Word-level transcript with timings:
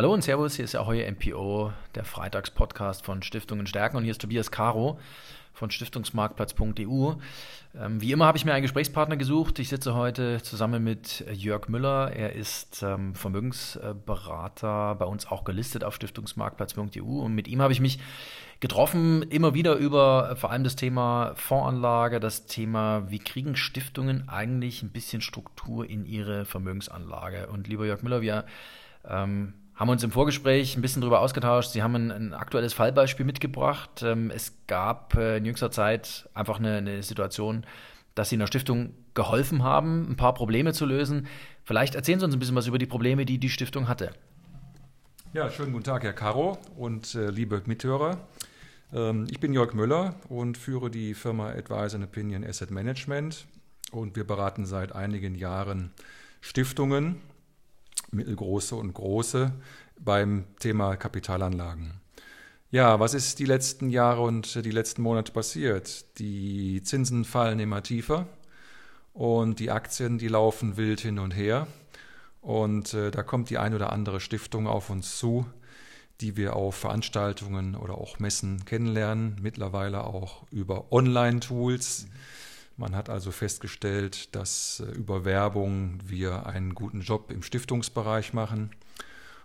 Hallo 0.00 0.14
und 0.14 0.24
Servus, 0.24 0.54
hier 0.54 0.64
ist 0.64 0.72
ja 0.72 0.80
Ahoi 0.80 1.04
MPO, 1.10 1.74
der 1.94 2.06
Freitagspodcast 2.06 3.04
von 3.04 3.22
Stiftungen 3.22 3.66
stärken 3.66 3.98
und 3.98 4.04
hier 4.04 4.12
ist 4.12 4.22
Tobias 4.22 4.50
Caro 4.50 4.98
von 5.52 5.70
Stiftungsmarktplatz.eu. 5.70 7.16
Ähm, 7.78 8.00
wie 8.00 8.10
immer 8.10 8.24
habe 8.24 8.38
ich 8.38 8.46
mir 8.46 8.54
einen 8.54 8.62
Gesprächspartner 8.62 9.18
gesucht. 9.18 9.58
Ich 9.58 9.68
sitze 9.68 9.94
heute 9.94 10.40
zusammen 10.40 10.82
mit 10.82 11.22
Jörg 11.30 11.68
Müller. 11.68 12.12
Er 12.16 12.32
ist 12.32 12.82
ähm, 12.82 13.14
Vermögensberater, 13.14 14.94
bei 14.94 15.04
uns 15.04 15.26
auch 15.26 15.44
gelistet 15.44 15.84
auf 15.84 15.96
Stiftungsmarktplatz.eu 15.96 17.02
und 17.02 17.34
mit 17.34 17.46
ihm 17.46 17.60
habe 17.60 17.74
ich 17.74 17.80
mich 17.80 17.98
getroffen, 18.60 19.20
immer 19.24 19.52
wieder 19.52 19.74
über 19.74 20.34
vor 20.36 20.50
allem 20.50 20.64
das 20.64 20.76
Thema 20.76 21.34
Fondsanlage, 21.34 22.20
das 22.20 22.46
Thema, 22.46 23.10
wie 23.10 23.18
kriegen 23.18 23.54
Stiftungen 23.54 24.30
eigentlich 24.30 24.82
ein 24.82 24.92
bisschen 24.92 25.20
Struktur 25.20 25.84
in 25.84 26.06
ihre 26.06 26.46
Vermögensanlage. 26.46 27.48
Und 27.48 27.68
lieber 27.68 27.84
Jörg 27.84 28.02
Müller, 28.02 28.22
wir 28.22 28.46
ähm, 29.06 29.52
haben 29.80 29.88
uns 29.88 30.04
im 30.04 30.10
Vorgespräch 30.10 30.76
ein 30.76 30.82
bisschen 30.82 31.00
darüber 31.00 31.20
ausgetauscht. 31.20 31.70
Sie 31.70 31.82
haben 31.82 31.94
ein, 31.94 32.10
ein 32.10 32.34
aktuelles 32.34 32.74
Fallbeispiel 32.74 33.24
mitgebracht. 33.24 34.02
Ähm, 34.02 34.30
es 34.30 34.52
gab 34.66 35.16
äh, 35.16 35.38
in 35.38 35.46
jüngster 35.46 35.70
Zeit 35.70 36.28
einfach 36.34 36.58
eine, 36.58 36.76
eine 36.76 37.02
Situation, 37.02 37.64
dass 38.14 38.28
Sie 38.28 38.36
einer 38.36 38.46
Stiftung 38.46 38.92
geholfen 39.14 39.62
haben, 39.62 40.06
ein 40.10 40.16
paar 40.16 40.34
Probleme 40.34 40.74
zu 40.74 40.84
lösen. 40.84 41.28
Vielleicht 41.64 41.94
erzählen 41.94 42.20
Sie 42.20 42.26
uns 42.26 42.34
ein 42.34 42.38
bisschen 42.38 42.56
was 42.56 42.66
über 42.66 42.76
die 42.76 42.84
Probleme, 42.84 43.24
die 43.24 43.38
die 43.38 43.48
Stiftung 43.48 43.88
hatte. 43.88 44.12
Ja, 45.32 45.50
schönen 45.50 45.72
guten 45.72 45.84
Tag, 45.84 46.02
Herr 46.02 46.12
Caro 46.12 46.58
und 46.76 47.14
äh, 47.14 47.30
liebe 47.30 47.62
Mithörer. 47.64 48.18
Ähm, 48.92 49.28
ich 49.30 49.40
bin 49.40 49.54
Jörg 49.54 49.72
Müller 49.72 50.14
und 50.28 50.58
führe 50.58 50.90
die 50.90 51.14
Firma 51.14 51.52
Advice 51.52 51.94
and 51.94 52.04
Opinion 52.04 52.44
Asset 52.44 52.70
Management 52.70 53.46
und 53.92 54.14
wir 54.14 54.26
beraten 54.26 54.66
seit 54.66 54.94
einigen 54.94 55.34
Jahren 55.34 55.90
Stiftungen 56.42 57.16
mittelgroße 58.12 58.74
und 58.76 58.94
große 58.94 59.52
beim 59.98 60.44
Thema 60.58 60.96
Kapitalanlagen. 60.96 62.00
Ja, 62.70 63.00
was 63.00 63.14
ist 63.14 63.38
die 63.38 63.46
letzten 63.46 63.90
Jahre 63.90 64.22
und 64.22 64.64
die 64.64 64.70
letzten 64.70 65.02
Monate 65.02 65.32
passiert? 65.32 66.18
Die 66.18 66.82
Zinsen 66.82 67.24
fallen 67.24 67.58
immer 67.58 67.82
tiefer 67.82 68.26
und 69.12 69.58
die 69.58 69.70
Aktien, 69.70 70.18
die 70.18 70.28
laufen 70.28 70.76
wild 70.76 71.00
hin 71.00 71.18
und 71.18 71.32
her. 71.32 71.66
Und 72.40 72.94
äh, 72.94 73.10
da 73.10 73.22
kommt 73.22 73.50
die 73.50 73.58
ein 73.58 73.74
oder 73.74 73.92
andere 73.92 74.20
Stiftung 74.20 74.66
auf 74.66 74.88
uns 74.88 75.18
zu, 75.18 75.46
die 76.20 76.36
wir 76.36 76.54
auf 76.56 76.76
Veranstaltungen 76.76 77.74
oder 77.74 77.98
auch 77.98 78.18
Messen 78.18 78.64
kennenlernen, 78.64 79.36
mittlerweile 79.42 80.04
auch 80.04 80.44
über 80.50 80.92
Online-Tools. 80.92 82.06
Mhm 82.06 82.10
man 82.80 82.96
hat 82.96 83.08
also 83.08 83.30
festgestellt, 83.30 84.34
dass 84.34 84.82
äh, 84.84 84.90
über 84.92 85.24
Werbung 85.24 85.98
wir 86.04 86.46
einen 86.46 86.74
guten 86.74 87.02
Job 87.02 87.30
im 87.30 87.42
Stiftungsbereich 87.42 88.32
machen. 88.32 88.70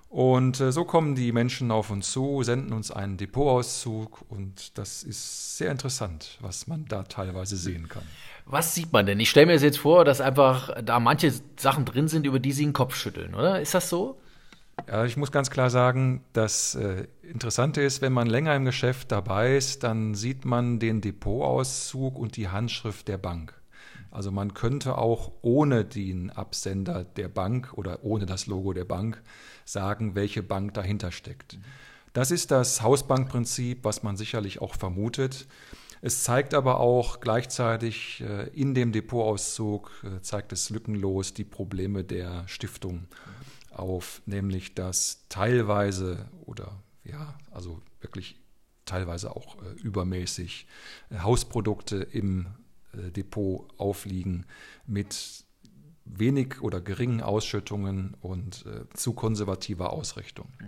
Und 0.10 0.62
äh, 0.62 0.72
so 0.72 0.86
kommen 0.86 1.16
die 1.16 1.32
Menschen 1.32 1.70
auf 1.70 1.92
uns 1.92 2.12
zu, 2.12 2.42
senden 2.44 2.72
uns 2.72 2.90
einen 2.90 3.18
Depotauszug 3.18 4.24
und 4.30 4.78
das 4.78 5.04
ist 5.04 5.58
sehr 5.58 5.72
interessant, 5.72 6.38
was 6.40 6.68
man 6.68 6.86
da 6.86 7.04
teilweise 7.04 7.58
sehen 7.58 7.90
kann. 7.90 8.04
Was 8.46 8.74
sieht 8.74 8.94
man 8.94 9.06
denn? 9.06 9.20
Ich 9.20 9.30
stelle 9.30 9.48
mir 9.48 9.58
jetzt 9.58 9.80
vor, 9.80 10.06
dass 10.06 10.22
einfach 10.22 10.82
da 10.82 11.00
manche 11.00 11.34
Sachen 11.58 11.84
drin 11.84 12.08
sind, 12.08 12.26
über 12.26 12.40
die 12.40 12.54
Sie 12.54 12.64
den 12.64 12.74
Kopf 12.74 12.96
schütteln, 12.96 13.36
oder? 13.36 13.60
Ist 13.60 13.74
das 13.74 13.90
so? 13.90 14.18
Ja, 14.88 15.06
ich 15.06 15.18
muss 15.18 15.32
ganz 15.32 15.50
klar 15.50 15.70
sagen, 15.70 16.24
das 16.34 16.76
äh, 16.76 17.08
Interessante 17.24 17.82
ist, 17.82 18.02
wenn 18.02 18.14
man 18.14 18.28
länger 18.28 18.56
im 18.56 18.66
Geschäft 18.66 19.12
dabei 19.12 19.56
ist, 19.56 19.84
dann 19.84 20.14
sieht 20.14 20.46
man 20.46 20.80
den 20.80 21.02
Depotauszug 21.02 22.20
und 22.20 22.38
die 22.38 22.50
Handschrift 22.50 23.08
der 23.08 23.18
Bank. 23.18 23.54
Also 24.12 24.32
man 24.32 24.54
könnte 24.54 24.98
auch 24.98 25.32
ohne 25.42 25.86
den 25.86 26.30
Absender 26.30 27.04
der 27.04 27.30
Bank 27.30 27.74
oder 27.74 28.04
ohne 28.04 28.26
das 28.26 28.48
Logo 28.48 28.74
der 28.74 28.86
Bank 28.86 29.22
sagen, 29.66 30.14
welche 30.14 30.44
Bank 30.44 30.74
dahinter 30.74 31.12
steckt. 31.12 31.58
Das 32.14 32.30
ist 32.30 32.52
das 32.52 32.82
Hausbankprinzip, 32.82 33.84
was 33.84 34.04
man 34.04 34.18
sicherlich 34.18 34.62
auch 34.62 34.76
vermutet. 34.76 35.48
Es 36.02 36.24
zeigt 36.24 36.54
aber 36.54 36.80
auch 36.80 37.20
gleichzeitig 37.22 38.22
äh, 38.22 38.50
in 38.50 38.76
dem 38.76 38.92
Depotauszug, 38.92 39.92
äh, 40.04 40.22
zeigt 40.22 40.54
es 40.54 40.70
lückenlos 40.70 41.34
die 41.34 41.44
Probleme 41.44 42.04
der 42.04 42.48
Stiftung 42.48 43.08
auf, 43.80 44.22
nämlich 44.26 44.74
dass 44.76 45.26
teilweise 45.30 46.30
oder 46.46 46.82
ja, 47.04 47.38
also 47.52 47.82
wirklich 48.02 48.40
teilweise 48.86 49.36
auch 49.36 49.62
äh, 49.62 49.74
übermäßig 49.82 50.68
äh, 51.10 51.20
Hausprodukte 51.20 51.98
im 51.98 52.48
äh, 52.94 53.12
Depot 53.12 53.68
aufliegen 53.78 54.46
mit 54.86 55.44
wenig 56.06 56.62
oder 56.62 56.82
geringen 56.82 57.22
Ausschüttungen 57.22 58.16
und 58.22 58.66
äh, 58.66 58.86
zu 58.94 59.14
konservativer 59.14 59.92
Ausrichtung. 59.92 60.48
Mhm. 60.60 60.66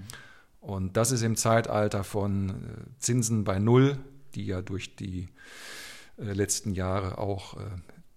Und 0.60 0.98
das 0.98 1.12
ist 1.12 1.22
im 1.22 1.36
Zeitalter 1.36 2.04
von 2.04 2.50
äh, 2.50 2.54
Zinsen 3.00 3.44
bei 3.44 3.60
Null, 3.60 3.98
die 4.36 4.46
ja 4.46 4.62
durch 4.62 4.96
die 4.96 5.30
äh, 6.18 6.34
letzten 6.34 6.74
Jahre 6.74 7.18
auch 7.20 7.58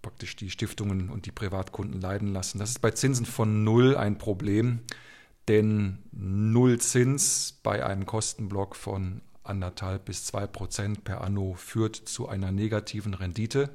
praktisch 0.02 0.36
die 0.36 0.50
Stiftungen 0.50 1.10
und 1.10 1.26
die 1.26 1.32
Privatkunden 1.32 2.00
leiden 2.00 2.32
lassen. 2.32 2.58
Das 2.58 2.70
ist 2.70 2.80
bei 2.80 2.90
Zinsen 2.90 3.26
von 3.26 3.64
Null 3.64 3.96
ein 3.96 4.18
Problem, 4.18 4.80
denn 5.48 5.98
Null 6.12 6.78
Zins 6.80 7.58
bei 7.62 7.84
einem 7.84 8.06
Kostenblock 8.06 8.76
von 8.76 9.22
anderthalb 9.42 10.04
bis 10.04 10.24
zwei 10.24 10.46
Prozent 10.46 11.04
per 11.04 11.22
anno 11.22 11.54
führt 11.54 11.96
zu 11.96 12.28
einer 12.28 12.52
negativen 12.52 13.14
Rendite. 13.14 13.70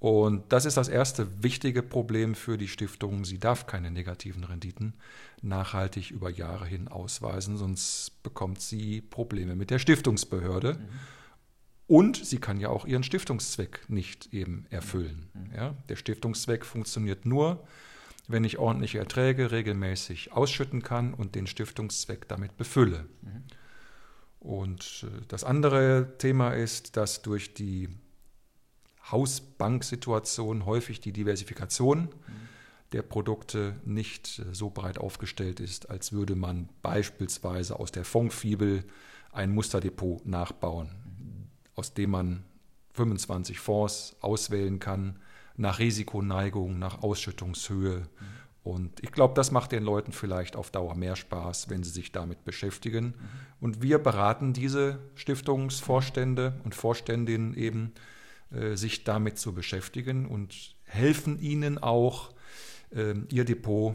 Und 0.00 0.52
das 0.52 0.64
ist 0.64 0.76
das 0.76 0.88
erste 0.88 1.42
wichtige 1.42 1.82
Problem 1.82 2.36
für 2.36 2.56
die 2.56 2.68
Stiftung. 2.68 3.24
Sie 3.24 3.38
darf 3.38 3.66
keine 3.66 3.90
negativen 3.90 4.44
Renditen 4.44 4.94
nachhaltig 5.42 6.10
über 6.10 6.30
Jahre 6.30 6.66
hin 6.66 6.88
ausweisen, 6.88 7.56
sonst 7.56 8.22
bekommt 8.22 8.60
sie 8.60 9.00
Probleme 9.00 9.56
mit 9.56 9.70
der 9.70 9.78
Stiftungsbehörde. 9.78 10.74
Mhm. 10.74 10.88
Und 11.88 12.22
sie 12.24 12.38
kann 12.38 12.60
ja 12.60 12.68
auch 12.68 12.84
ihren 12.84 13.02
Stiftungszweck 13.02 13.88
nicht 13.88 14.32
eben 14.34 14.66
erfüllen. 14.68 15.30
Mhm. 15.32 15.54
Ja, 15.56 15.74
der 15.88 15.96
Stiftungszweck 15.96 16.66
funktioniert 16.66 17.24
nur, 17.24 17.66
wenn 18.28 18.44
ich 18.44 18.58
ordentliche 18.58 18.98
Erträge 18.98 19.50
regelmäßig 19.50 20.32
ausschütten 20.32 20.82
kann 20.82 21.14
und 21.14 21.34
den 21.34 21.46
Stiftungszweck 21.46 22.28
damit 22.28 22.58
befülle. 22.58 23.06
Mhm. 23.22 23.42
Und 24.38 25.06
äh, 25.08 25.22
das 25.28 25.44
andere 25.44 26.12
Thema 26.18 26.50
ist, 26.50 26.98
dass 26.98 27.22
durch 27.22 27.54
die 27.54 27.88
Hausbanksituation 29.10 30.66
häufig 30.66 31.00
die 31.00 31.14
Diversifikation 31.14 32.00
mhm. 32.00 32.08
der 32.92 33.00
Produkte 33.00 33.76
nicht 33.86 34.40
äh, 34.40 34.54
so 34.54 34.68
breit 34.68 34.98
aufgestellt 34.98 35.58
ist, 35.58 35.88
als 35.88 36.12
würde 36.12 36.36
man 36.36 36.68
beispielsweise 36.82 37.80
aus 37.80 37.92
der 37.92 38.04
Fondsfibel 38.04 38.84
ein 39.32 39.54
Musterdepot 39.54 40.26
nachbauen 40.26 41.07
aus 41.78 41.94
dem 41.94 42.10
man 42.10 42.44
25 42.94 43.60
Fonds 43.60 44.16
auswählen 44.20 44.80
kann, 44.80 45.20
nach 45.56 45.78
Risikoneigung, 45.78 46.78
nach 46.78 47.02
Ausschüttungshöhe. 47.02 48.08
Und 48.64 49.00
ich 49.02 49.12
glaube, 49.12 49.34
das 49.34 49.52
macht 49.52 49.70
den 49.70 49.84
Leuten 49.84 50.10
vielleicht 50.10 50.56
auf 50.56 50.72
Dauer 50.72 50.96
mehr 50.96 51.14
Spaß, 51.14 51.70
wenn 51.70 51.84
sie 51.84 51.90
sich 51.90 52.10
damit 52.10 52.44
beschäftigen. 52.44 53.14
Und 53.60 53.80
wir 53.80 53.98
beraten 53.98 54.52
diese 54.52 54.98
Stiftungsvorstände 55.14 56.60
und 56.64 56.74
Vorständinnen 56.74 57.54
eben, 57.54 57.92
äh, 58.50 58.74
sich 58.74 59.04
damit 59.04 59.38
zu 59.38 59.52
beschäftigen 59.52 60.26
und 60.26 60.74
helfen 60.84 61.40
ihnen 61.40 61.78
auch, 61.78 62.32
äh, 62.90 63.14
ihr 63.30 63.44
Depot 63.44 63.94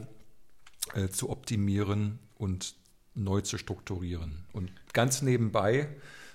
äh, 0.96 1.10
zu 1.10 1.30
optimieren 1.30 2.20
und 2.36 2.76
neu 3.14 3.42
zu 3.42 3.58
strukturieren. 3.58 4.46
Und 4.54 4.72
ganz 4.94 5.22
nebenbei 5.22 5.90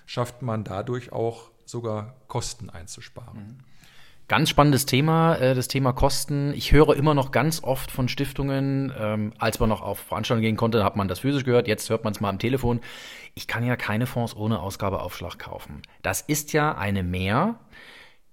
schafft 0.09 0.41
man 0.41 0.63
dadurch 0.63 1.11
auch 1.11 1.51
sogar 1.65 2.15
Kosten 2.27 2.71
einzusparen. 2.71 3.37
Mhm. 3.37 3.57
Ganz 4.27 4.49
spannendes 4.49 4.87
Thema, 4.87 5.35
äh, 5.35 5.53
das 5.53 5.67
Thema 5.67 5.93
Kosten. 5.93 6.51
Ich 6.55 6.71
höre 6.71 6.95
immer 6.95 7.13
noch 7.13 7.31
ganz 7.31 7.63
oft 7.63 7.91
von 7.91 8.07
Stiftungen, 8.09 8.91
ähm, 8.97 9.33
als 9.37 9.59
man 9.59 9.69
noch 9.69 9.83
auf 9.83 9.99
Veranstaltungen 9.99 10.41
gehen 10.41 10.57
konnte, 10.57 10.83
hat 10.83 10.95
man 10.95 11.07
das 11.07 11.19
physisch 11.19 11.43
gehört, 11.43 11.67
jetzt 11.67 11.91
hört 11.91 12.03
man 12.05 12.13
es 12.13 12.21
mal 12.21 12.29
am 12.29 12.39
Telefon. 12.39 12.79
Ich 13.35 13.47
kann 13.47 13.63
ja 13.63 13.75
keine 13.75 14.07
Fonds 14.07 14.35
ohne 14.35 14.61
Ausgabeaufschlag 14.61 15.37
kaufen. 15.37 15.83
Das 16.01 16.21
ist 16.21 16.53
ja 16.53 16.75
eine 16.75 17.03
Mehr, 17.03 17.59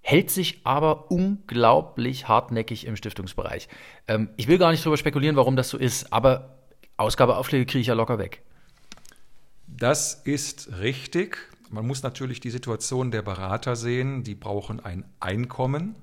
hält 0.01 0.31
sich 0.31 0.63
aber 0.65 1.11
unglaublich 1.11 2.27
hartnäckig 2.27 2.87
im 2.87 2.97
Stiftungsbereich. 2.97 3.69
Ähm, 4.09 4.31
ich 4.39 4.49
will 4.49 4.57
gar 4.57 4.71
nicht 4.71 4.83
darüber 4.83 4.97
spekulieren, 4.97 5.37
warum 5.37 5.57
das 5.57 5.69
so 5.69 5.77
ist, 5.77 6.11
aber 6.11 6.57
Ausgabeaufschläge 6.97 7.67
kriege 7.67 7.83
ich 7.83 7.89
ja 7.89 7.95
locker 7.95 8.19
weg. 8.19 8.41
Das 9.67 10.15
ist 10.15 10.79
richtig. 10.79 11.39
Man 11.71 11.87
muss 11.87 12.03
natürlich 12.03 12.41
die 12.41 12.51
Situation 12.51 13.11
der 13.11 13.23
Berater 13.23 13.77
sehen. 13.77 14.23
Die 14.25 14.35
brauchen 14.35 14.81
ein 14.81 15.05
Einkommen. 15.21 15.97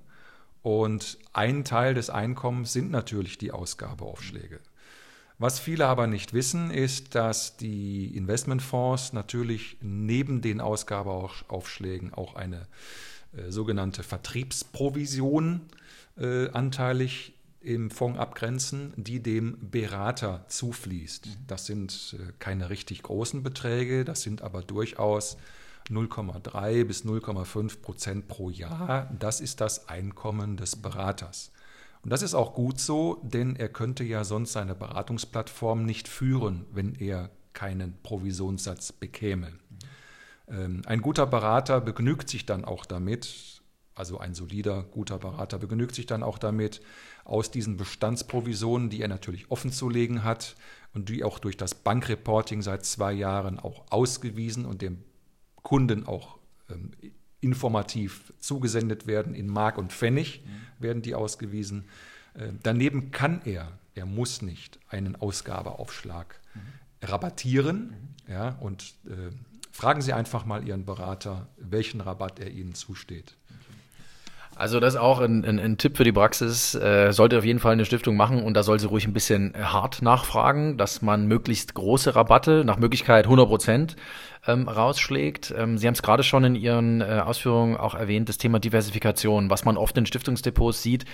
Und 0.62 1.18
ein 1.34 1.66
Teil 1.66 1.94
des 1.94 2.10
Einkommens 2.10 2.72
sind 2.74 2.90
natürlich 2.90 3.38
die 3.38 3.52
Ausgabeaufschläge. 3.52 4.60
Was 5.38 5.60
viele 5.60 5.88
aber 5.88 6.08
nicht 6.08 6.34
wissen, 6.34 6.72
ist, 6.72 7.16
dass 7.16 7.58
die 7.58 8.16
Investmentfonds 8.16 9.12
natürlich 9.14 9.78
neben 9.82 10.42
den 10.42 10.62
Ausgabeaufschlägen 10.62 12.14
auch 12.14 12.36
eine 12.36 12.68
äh, 13.36 13.52
sogenannte 13.52 14.04
Vertriebsprovision 14.04 15.62
äh, 16.18 16.50
anteilig 16.52 17.34
im 17.64 17.90
Fonds 17.90 18.20
abgrenzen, 18.20 18.94
die 18.98 19.22
dem 19.22 19.58
Berater 19.72 20.46
zufließt. 20.48 21.30
Das 21.48 21.66
sind 21.66 22.18
äh, 22.20 22.34
keine 22.40 22.70
richtig 22.70 23.04
großen 23.04 23.42
Beträge, 23.42 24.06
das 24.06 24.22
sind 24.22 24.42
aber 24.42 24.62
durchaus 24.62 25.38
0,3 25.90 26.86
bis 26.86 27.06
0,5 27.06 27.82
Prozent 27.82 28.28
pro 28.28 28.50
Jahr. 28.50 29.10
Das 29.18 29.42
ist 29.42 29.62
das 29.62 29.90
Einkommen 29.90 30.58
des 30.58 30.76
Beraters. 30.76 31.52
Und 32.04 32.10
das 32.10 32.22
ist 32.22 32.36
auch 32.36 32.54
gut 32.54 32.80
so, 32.80 33.22
denn 33.24 33.56
er 33.56 33.70
könnte 33.70 34.04
ja 34.04 34.24
sonst 34.24 34.54
seine 34.54 34.76
Beratungsplattform 34.76 35.86
nicht 35.86 36.08
führen, 36.08 36.66
wenn 36.74 36.96
er 36.96 37.30
keinen 37.54 37.98
Provisionssatz 38.04 38.92
bekäme. 38.92 39.54
Ähm, 40.50 40.82
ein 40.86 41.02
guter 41.02 41.26
Berater 41.26 41.80
begnügt 41.80 42.30
sich 42.30 42.46
dann 42.46 42.66
auch 42.66 42.86
damit, 42.86 43.62
also 43.96 44.18
ein 44.18 44.34
solider, 44.34 44.84
guter 44.84 45.20
Berater 45.20 45.60
begnügt 45.60 45.96
sich 45.96 46.06
dann 46.06 46.24
auch 46.24 46.38
damit, 46.38 46.82
aus 47.26 47.52
diesen 47.52 47.78
Bestandsprovisionen, 47.78 48.90
die 48.90 49.02
er 49.02 49.08
natürlich 49.08 49.50
offenzulegen 49.52 50.24
hat 50.24 50.56
und 50.94 51.10
die 51.10 51.24
auch 51.24 51.40
durch 51.40 51.58
das 51.58 51.76
Bankreporting 51.76 52.62
seit 52.62 52.86
zwei 52.86 53.14
Jahren 53.14 53.60
auch 53.60 53.86
ausgewiesen 53.90 54.66
und 54.66 54.82
dem 54.82 55.04
Kunden 55.62 56.06
auch 56.06 56.38
ähm, 56.70 56.92
informativ 57.40 58.34
zugesendet 58.40 59.08
werden, 59.08 59.36
in 59.36 59.48
Mark 59.48 59.78
und 59.78 59.92
Pfennig 59.92 60.44
mhm. 60.46 60.84
werden 60.84 61.02
die 61.02 61.16
ausgewiesen. 61.16 61.86
Äh, 62.34 62.54
daneben 62.64 63.12
kann 63.12 63.42
er, 63.46 63.72
er 63.96 64.06
muss 64.06 64.42
nicht, 64.42 64.80
einen 64.88 65.16
Ausgabeaufschlag 65.16 66.40
mhm. 66.54 67.08
rabattieren. 67.08 67.78
Mhm. 68.28 68.32
Ja, 68.32 68.50
und 68.60 68.96
äh, 69.06 69.32
fragen 69.72 70.02
Sie 70.02 70.14
einfach 70.14 70.46
mal 70.46 70.66
Ihren 70.66 70.86
Berater, 70.86 71.50
welchen 71.58 72.00
Rabatt 72.00 72.40
er 72.40 72.52
Ihnen 72.52 72.74
zusteht. 72.74 73.36
Also 74.56 74.80
das 74.80 74.94
ist 74.94 75.00
auch 75.00 75.20
ein, 75.20 75.44
ein, 75.46 75.60
ein 75.60 75.78
Tipp 75.78 75.98
für 75.98 76.04
die 76.04 76.12
Praxis. 76.12 76.76
Äh, 76.76 77.12
sollte 77.12 77.38
auf 77.38 77.46
jeden 77.46 77.60
Fall 77.60 77.74
eine 77.74 77.86
Stiftung 77.86 78.16
machen 78.16 78.44
und 78.44 78.56
da 78.56 78.64
soll 78.64 78.80
sie 78.80 78.88
ruhig 78.88 79.08
ein 79.08 79.14
bisschen 79.14 79.54
hart 79.56 80.02
nachfragen, 80.02 80.78
dass 80.78 81.02
man 81.02 81.28
möglichst 81.28 81.74
große 81.74 82.16
Rabatte, 82.16 82.64
nach 82.66 82.78
Möglichkeit 82.78 83.26
100 83.26 83.48
Prozent, 83.48 83.96
ähm, 84.46 84.68
rausschlägt. 84.68 85.54
Ähm, 85.58 85.78
sie 85.78 85.88
haben 85.88 85.94
es 85.94 86.02
gerade 86.02 86.24
schon 86.24 86.44
in 86.44 86.56
Ihren 86.56 87.02
äh, 87.02 87.22
Ausführungen 87.26 87.78
auch 87.78 87.96
erwähnt, 87.96 88.30
das 88.30 88.38
Thema 88.38 88.60
Diversifikation, 88.60 89.50
was 89.50 89.66
man 89.66 89.78
oft 89.78 89.98
in 89.98 90.06
Stiftungsdepots 90.06 90.84
sieht. 90.84 91.06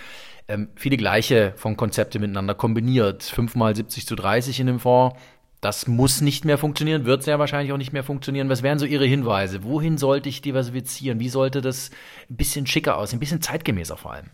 Ähm, 0.48 0.70
viele 0.76 0.98
gleiche 0.98 1.54
von 1.56 1.78
Konzepte 1.78 2.20
miteinander 2.20 2.56
kombiniert. 2.56 3.24
Fünfmal 3.24 3.76
70 3.76 4.08
zu 4.08 4.16
30 4.16 4.60
in 4.60 4.68
dem 4.68 4.80
Fonds 4.80 5.16
das 5.62 5.88
muss 5.88 6.22
nicht 6.22 6.46
mehr 6.46 6.58
funktionieren, 6.58 7.06
wird 7.06 7.24
sehr 7.24 7.40
wahrscheinlich 7.40 7.74
auch 7.74 7.78
nicht 7.78 7.92
mehr 7.92 8.04
funktionieren. 8.04 8.50
Was 8.50 8.64
wären 8.64 8.80
so 8.80 8.86
Ihre 8.86 9.06
Hinweise? 9.06 9.64
Wohin 9.64 9.98
sollte 9.98 10.30
ich 10.30 10.42
diversifizieren? 10.42 11.20
Wie 11.20 11.30
sollte 11.30 11.62
das 11.62 11.92
ein 12.30 12.38
bisschen 12.38 12.66
schicker 12.66 12.98
aussehen, 12.98 13.18
ein 13.18 13.20
bisschen 13.20 13.42
zeitgemäßer 13.42 13.98
vor 13.98 14.14
allem? 14.14 14.28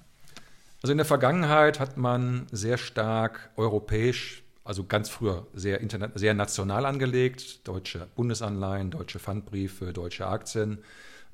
Also 0.84 0.92
in 0.92 0.98
der 0.98 1.06
Vergangenheit 1.06 1.80
hat 1.80 1.98
man 1.98 2.46
sehr 2.52 2.78
stark 2.78 3.50
europäisch, 3.56 4.44
also 4.64 4.84
ganz 4.84 5.10
früher 5.10 5.48
sehr, 5.54 5.80
sehr 6.14 6.36
national 6.36 6.86
angelegt, 6.86 7.68
deutsche 7.68 8.08
Bundesanleihen, 8.16 8.92
deutsche 8.92 9.18
Pfandbriefe, 9.18 9.94
deutsche 9.94 10.28
Aktien. 10.28 10.84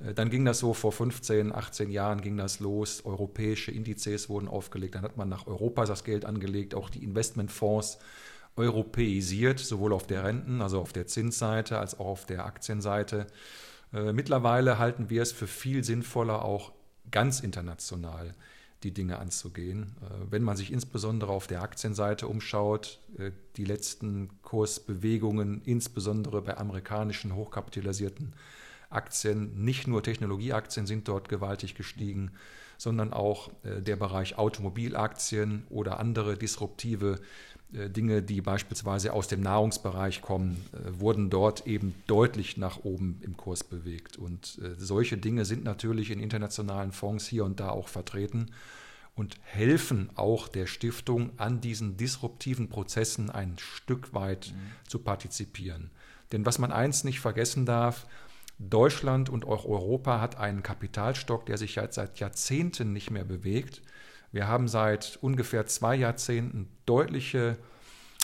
Äh, 0.05 0.13
dann 0.13 0.29
ging 0.29 0.45
das 0.45 0.59
so 0.59 0.73
vor 0.73 0.93
15, 0.93 1.53
18 1.53 1.91
Jahren 1.91 2.21
ging 2.21 2.37
das 2.37 2.61
los. 2.61 3.03
Europäische 3.03 3.71
Indizes 3.71 4.29
wurden 4.29 4.47
aufgelegt. 4.47 4.95
Dann 4.95 5.03
hat 5.03 5.17
man 5.17 5.27
nach 5.27 5.47
Europa 5.47 5.83
das 5.83 6.05
Geld 6.05 6.23
angelegt, 6.23 6.73
auch 6.73 6.89
die 6.89 7.03
Investmentfonds 7.03 7.99
europäisiert, 8.55 9.59
sowohl 9.59 9.93
auf 9.93 10.07
der 10.07 10.23
Renten-, 10.23 10.61
also 10.61 10.79
auf 10.79 10.93
der 10.93 11.07
Zinsseite 11.07 11.79
als 11.79 11.99
auch 11.99 12.07
auf 12.07 12.25
der 12.25 12.45
Aktienseite. 12.45 13.27
Äh, 13.93 14.13
mittlerweile 14.13 14.77
halten 14.77 15.09
wir 15.09 15.21
es 15.21 15.31
für 15.31 15.47
viel 15.47 15.83
sinnvoller, 15.83 16.43
auch 16.43 16.71
ganz 17.09 17.39
international 17.39 18.33
die 18.83 18.91
Dinge 18.93 19.19
anzugehen. 19.19 19.95
Äh, 20.01 20.31
wenn 20.31 20.43
man 20.43 20.57
sich 20.57 20.71
insbesondere 20.71 21.31
auf 21.31 21.47
der 21.47 21.61
Aktienseite 21.61 22.27
umschaut, 22.27 22.99
äh, 23.17 23.31
die 23.57 23.65
letzten 23.65 24.29
Kursbewegungen, 24.41 25.61
insbesondere 25.63 26.41
bei 26.41 26.57
amerikanischen 26.57 27.35
hochkapitalisierten 27.35 28.33
Aktien, 28.89 29.63
nicht 29.63 29.87
nur 29.87 30.03
Technologieaktien 30.03 30.85
sind 30.85 31.07
dort 31.07 31.29
gewaltig 31.29 31.75
gestiegen, 31.75 32.31
sondern 32.77 33.13
auch 33.13 33.51
der 33.63 33.95
Bereich 33.95 34.37
Automobilaktien 34.37 35.65
oder 35.69 35.99
andere 35.99 36.35
disruptive 36.35 37.21
Dinge, 37.71 38.21
die 38.21 38.41
beispielsweise 38.41 39.13
aus 39.13 39.27
dem 39.27 39.41
Nahrungsbereich 39.41 40.21
kommen, 40.21 40.65
äh, 40.73 40.99
wurden 40.99 41.29
dort 41.29 41.67
eben 41.67 41.95
deutlich 42.07 42.57
nach 42.57 42.83
oben 42.83 43.19
im 43.21 43.37
Kurs 43.37 43.63
bewegt. 43.63 44.17
Und 44.17 44.59
äh, 44.61 44.75
solche 44.77 45.17
Dinge 45.17 45.45
sind 45.45 45.63
natürlich 45.63 46.11
in 46.11 46.19
internationalen 46.19 46.91
Fonds 46.91 47.27
hier 47.27 47.45
und 47.45 47.59
da 47.59 47.69
auch 47.69 47.87
vertreten 47.87 48.51
und 49.15 49.35
helfen 49.43 50.09
auch 50.15 50.47
der 50.47 50.67
Stiftung 50.67 51.31
an 51.37 51.61
diesen 51.61 51.97
disruptiven 51.97 52.69
Prozessen 52.69 53.29
ein 53.29 53.57
Stück 53.57 54.13
weit 54.13 54.53
mhm. 54.53 54.89
zu 54.89 54.99
partizipieren. 54.99 55.91
Denn 56.31 56.45
was 56.45 56.59
man 56.59 56.71
eins 56.71 57.03
nicht 57.03 57.19
vergessen 57.19 57.65
darf, 57.65 58.07
Deutschland 58.69 59.29
und 59.29 59.45
auch 59.45 59.65
Europa 59.65 60.21
hat 60.21 60.37
einen 60.37 60.63
Kapitalstock, 60.63 61.45
der 61.45 61.57
sich 61.57 61.79
seit 61.89 62.19
Jahrzehnten 62.19 62.93
nicht 62.93 63.11
mehr 63.11 63.25
bewegt. 63.25 63.81
Wir 64.31 64.47
haben 64.47 64.67
seit 64.67 65.17
ungefähr 65.21 65.65
zwei 65.65 65.95
Jahrzehnten 65.95 66.69
deutliche, 66.85 67.57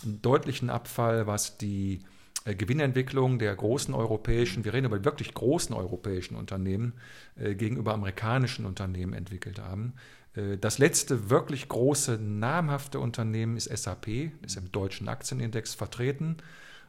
deutlichen 0.04 0.70
Abfall, 0.70 1.28
was 1.28 1.58
die 1.58 2.02
äh, 2.48 2.56
Gewinnentwicklung 2.56 3.40
der 3.40 3.56
großen 3.56 3.94
europäischen, 3.94 4.64
wir 4.64 4.74
reden 4.74 4.86
über 4.86 5.04
wirklich 5.04 5.34
großen 5.34 5.76
europäischen 5.76 6.36
Unternehmen, 6.36 6.94
äh, 7.36 7.56
gegenüber 7.56 7.94
amerikanischen 7.94 8.66
Unternehmen 8.66 9.14
entwickelt 9.14 9.60
haben. 9.60 9.94
Äh, 10.34 10.58
das 10.58 10.78
letzte 10.78 11.30
wirklich 11.30 11.68
große, 11.68 12.18
namhafte 12.18 13.00
Unternehmen 13.00 13.58
ist 13.58 13.66
SAP, 13.66 14.32
ist 14.46 14.56
im 14.56 14.72
deutschen 14.72 15.10
Aktienindex 15.10 15.76
vertreten. 15.76 16.38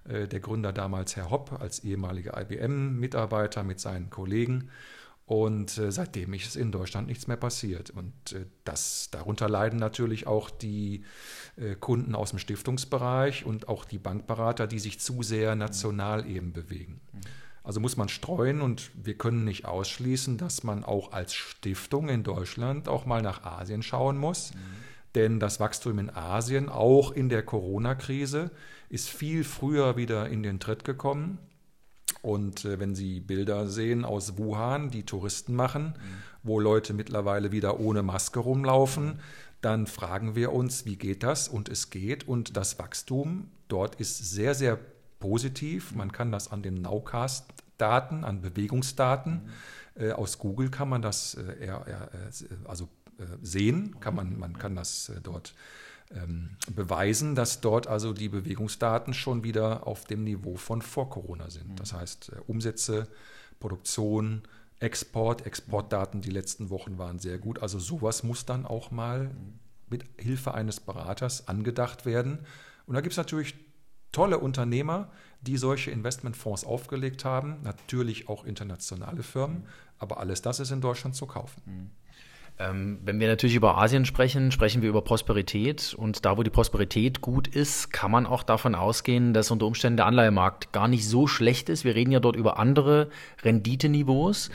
Der 0.04 0.40
Gründer 0.40 0.72
damals 0.72 1.16
Herr 1.16 1.28
Hopp 1.28 1.60
als 1.60 1.84
ehemaliger 1.84 2.40
IBM-Mitarbeiter 2.40 3.62
mit 3.62 3.78
seinen 3.78 4.08
Kollegen. 4.08 4.70
Und 5.28 5.76
äh, 5.76 5.92
seitdem 5.92 6.32
ist 6.32 6.56
in 6.56 6.72
Deutschland 6.72 7.06
nichts 7.06 7.26
mehr 7.26 7.36
passiert. 7.36 7.90
Und 7.90 8.32
äh, 8.32 8.46
das, 8.64 9.10
darunter 9.10 9.46
leiden 9.46 9.78
natürlich 9.78 10.26
auch 10.26 10.48
die 10.48 11.04
äh, 11.56 11.74
Kunden 11.74 12.14
aus 12.14 12.30
dem 12.30 12.38
Stiftungsbereich 12.38 13.44
und 13.44 13.68
auch 13.68 13.84
die 13.84 13.98
Bankberater, 13.98 14.66
die 14.66 14.78
sich 14.78 15.00
zu 15.00 15.22
sehr 15.22 15.54
national 15.54 16.26
eben 16.26 16.54
bewegen. 16.54 17.02
Also 17.62 17.78
muss 17.78 17.98
man 17.98 18.08
streuen 18.08 18.62
und 18.62 18.90
wir 18.94 19.18
können 19.18 19.44
nicht 19.44 19.66
ausschließen, 19.66 20.38
dass 20.38 20.64
man 20.64 20.82
auch 20.82 21.12
als 21.12 21.34
Stiftung 21.34 22.08
in 22.08 22.22
Deutschland 22.22 22.88
auch 22.88 23.04
mal 23.04 23.20
nach 23.20 23.44
Asien 23.44 23.82
schauen 23.82 24.16
muss. 24.16 24.54
Mhm. 24.54 24.58
Denn 25.14 25.40
das 25.40 25.60
Wachstum 25.60 25.98
in 25.98 26.08
Asien, 26.08 26.70
auch 26.70 27.12
in 27.12 27.28
der 27.28 27.42
Corona-Krise, 27.42 28.50
ist 28.88 29.10
viel 29.10 29.44
früher 29.44 29.98
wieder 29.98 30.30
in 30.30 30.42
den 30.42 30.58
Tritt 30.58 30.84
gekommen 30.84 31.38
und 32.22 32.64
äh, 32.64 32.78
wenn 32.80 32.94
Sie 32.94 33.20
Bilder 33.20 33.68
sehen 33.68 34.04
aus 34.04 34.38
Wuhan, 34.38 34.90
die 34.90 35.04
Touristen 35.04 35.54
machen, 35.54 35.94
wo 36.42 36.60
Leute 36.60 36.94
mittlerweile 36.94 37.52
wieder 37.52 37.80
ohne 37.80 38.02
Maske 38.02 38.40
rumlaufen, 38.40 39.20
dann 39.60 39.86
fragen 39.86 40.34
wir 40.34 40.52
uns, 40.52 40.86
wie 40.86 40.96
geht 40.96 41.22
das? 41.22 41.48
Und 41.48 41.68
es 41.68 41.90
geht. 41.90 42.28
Und 42.28 42.56
das 42.56 42.78
Wachstum 42.78 43.48
dort 43.66 43.96
ist 43.96 44.30
sehr, 44.30 44.54
sehr 44.54 44.78
positiv. 45.18 45.94
Man 45.94 46.12
kann 46.12 46.30
das 46.30 46.52
an 46.52 46.62
den 46.62 46.80
Nowcast-Daten, 46.80 48.24
an 48.24 48.40
Bewegungsdaten 48.40 49.48
äh, 49.98 50.12
aus 50.12 50.38
Google 50.38 50.70
kann 50.70 50.88
man 50.88 51.02
das 51.02 51.34
äh, 51.34 51.66
eher, 51.66 51.84
eher, 51.86 52.10
äh, 52.12 52.68
also 52.68 52.88
äh, 53.18 53.24
sehen, 53.42 53.96
kann 54.00 54.14
man, 54.14 54.38
man 54.38 54.58
kann 54.58 54.76
das 54.76 55.08
äh, 55.08 55.20
dort 55.20 55.54
ähm, 56.14 56.56
beweisen, 56.74 57.34
dass 57.34 57.60
dort 57.60 57.86
also 57.86 58.12
die 58.12 58.28
Bewegungsdaten 58.28 59.12
schon 59.14 59.44
wieder 59.44 59.86
auf 59.86 60.04
dem 60.04 60.24
Niveau 60.24 60.56
von 60.56 60.82
vor 60.82 61.10
Corona 61.10 61.50
sind. 61.50 61.70
Mhm. 61.70 61.76
Das 61.76 61.92
heißt, 61.92 62.32
äh, 62.34 62.40
Umsätze, 62.46 63.08
Produktion, 63.60 64.42
Export, 64.80 65.44
Exportdaten 65.44 66.20
die 66.20 66.30
letzten 66.30 66.70
Wochen 66.70 66.98
waren 66.98 67.18
sehr 67.18 67.38
gut. 67.38 67.62
Also 67.62 67.78
sowas 67.78 68.22
muss 68.22 68.46
dann 68.46 68.64
auch 68.64 68.90
mal 68.90 69.24
mhm. 69.24 69.58
mit 69.90 70.04
Hilfe 70.16 70.54
eines 70.54 70.80
Beraters 70.80 71.48
angedacht 71.48 72.06
werden. 72.06 72.40
Und 72.86 72.94
da 72.94 73.00
gibt 73.00 73.12
es 73.12 73.18
natürlich 73.18 73.54
tolle 74.12 74.38
Unternehmer, 74.38 75.10
die 75.42 75.56
solche 75.56 75.90
Investmentfonds 75.90 76.64
aufgelegt 76.64 77.24
haben, 77.24 77.60
natürlich 77.62 78.28
auch 78.28 78.44
internationale 78.44 79.22
Firmen, 79.22 79.58
mhm. 79.58 79.66
aber 79.98 80.18
alles 80.18 80.42
das 80.42 80.60
ist 80.60 80.70
in 80.70 80.80
Deutschland 80.80 81.14
zu 81.14 81.26
kaufen. 81.26 81.92
Ähm, 82.60 82.98
wenn 83.04 83.20
wir 83.20 83.28
natürlich 83.28 83.54
über 83.54 83.78
Asien 83.78 84.04
sprechen, 84.04 84.50
sprechen 84.50 84.82
wir 84.82 84.88
über 84.88 85.02
Prosperität. 85.02 85.94
Und 85.96 86.24
da, 86.24 86.36
wo 86.36 86.42
die 86.42 86.50
Prosperität 86.50 87.20
gut 87.20 87.46
ist, 87.46 87.92
kann 87.92 88.10
man 88.10 88.26
auch 88.26 88.42
davon 88.42 88.74
ausgehen, 88.74 89.32
dass 89.32 89.50
unter 89.50 89.66
Umständen 89.66 89.96
der 89.96 90.06
Anleihemarkt 90.06 90.72
gar 90.72 90.88
nicht 90.88 91.06
so 91.06 91.26
schlecht 91.26 91.68
ist. 91.68 91.84
Wir 91.84 91.94
reden 91.94 92.10
ja 92.10 92.20
dort 92.20 92.36
über 92.36 92.58
andere 92.58 93.10
Renditeniveaus. 93.42 94.50